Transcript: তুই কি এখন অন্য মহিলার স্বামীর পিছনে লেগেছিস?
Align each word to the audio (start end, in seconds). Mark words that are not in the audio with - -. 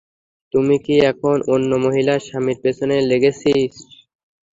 তুই 0.53 0.75
কি 0.85 0.95
এখন 1.11 1.37
অন্য 1.53 1.71
মহিলার 1.85 2.19
স্বামীর 2.27 2.57
পিছনে 2.63 2.95
লেগেছিস? 3.09 3.73